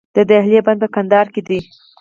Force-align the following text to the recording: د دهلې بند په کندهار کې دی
د 0.15 0.17
دهلې 0.29 0.59
بند 0.65 0.79
په 0.81 0.87
کندهار 0.95 1.27
کې 1.33 1.41
دی 1.47 1.59